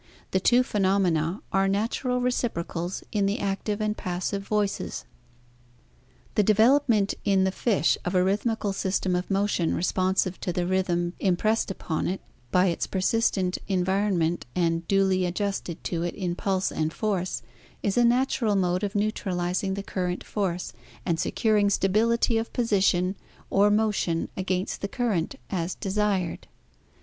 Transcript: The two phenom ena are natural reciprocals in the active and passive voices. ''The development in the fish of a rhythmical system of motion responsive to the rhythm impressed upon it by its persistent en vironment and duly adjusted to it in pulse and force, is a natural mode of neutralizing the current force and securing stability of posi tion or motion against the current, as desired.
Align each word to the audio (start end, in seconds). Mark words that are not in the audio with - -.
The 0.31 0.39
two 0.39 0.63
phenom 0.63 1.05
ena 1.05 1.43
are 1.53 1.67
natural 1.67 2.21
reciprocals 2.21 3.03
in 3.11 3.27
the 3.27 3.37
active 3.39 3.79
and 3.79 3.95
passive 3.95 4.41
voices. 4.41 5.05
''The 6.33 6.43
development 6.43 7.13
in 7.23 7.43
the 7.43 7.51
fish 7.51 7.99
of 8.03 8.15
a 8.15 8.23
rhythmical 8.23 8.73
system 8.73 9.15
of 9.15 9.29
motion 9.29 9.75
responsive 9.75 10.39
to 10.39 10.51
the 10.51 10.65
rhythm 10.65 11.13
impressed 11.19 11.69
upon 11.69 12.07
it 12.07 12.19
by 12.49 12.65
its 12.65 12.87
persistent 12.87 13.59
en 13.69 13.85
vironment 13.85 14.45
and 14.55 14.87
duly 14.87 15.23
adjusted 15.23 15.83
to 15.83 16.01
it 16.01 16.15
in 16.15 16.33
pulse 16.33 16.71
and 16.71 16.91
force, 16.91 17.43
is 17.83 17.95
a 17.95 18.03
natural 18.03 18.55
mode 18.55 18.81
of 18.83 18.95
neutralizing 18.95 19.75
the 19.75 19.83
current 19.83 20.23
force 20.23 20.73
and 21.05 21.19
securing 21.19 21.69
stability 21.69 22.39
of 22.39 22.51
posi 22.53 22.81
tion 22.83 23.15
or 23.51 23.69
motion 23.69 24.29
against 24.35 24.81
the 24.81 24.87
current, 24.87 25.35
as 25.51 25.75
desired. 25.75 26.47